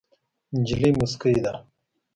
[0.59, 1.53] نجلۍ موسکۍ ده.